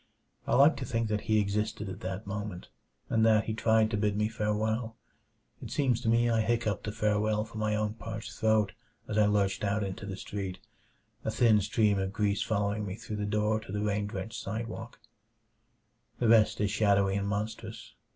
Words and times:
I 0.47 0.55
like 0.55 0.77
to 0.77 0.83
think 0.85 1.09
that 1.09 1.21
he 1.29 1.39
existed 1.39 1.87
at 1.87 1.99
that 1.99 2.25
moment, 2.25 2.69
and 3.07 3.23
that 3.23 3.43
he 3.43 3.53
tried 3.53 3.91
to 3.91 3.97
bid 3.97 4.17
me 4.17 4.29
farewell. 4.29 4.95
It 5.61 5.69
seems 5.69 6.01
to 6.01 6.09
me 6.09 6.27
I 6.27 6.41
hiccupped 6.41 6.87
a 6.87 6.91
farewell 6.91 7.45
from 7.45 7.59
my 7.59 7.75
own 7.75 7.93
parched 7.93 8.31
throat 8.33 8.71
as 9.07 9.19
I 9.19 9.27
lurched 9.27 9.63
out 9.63 9.83
into 9.83 10.07
the 10.07 10.17
street; 10.17 10.57
a 11.23 11.29
thin 11.29 11.61
stream 11.61 11.99
of 11.99 12.13
grease 12.13 12.41
following 12.41 12.83
me 12.83 12.95
through 12.95 13.17
the 13.17 13.25
door 13.27 13.59
to 13.59 13.71
the 13.71 13.83
rain 13.83 14.07
drenched 14.07 14.41
sidewalk. 14.41 14.97
The 16.17 16.27
rest 16.27 16.59
is 16.61 16.71
shadowy 16.71 17.15
and 17.15 17.27
monstrous. 17.27 17.93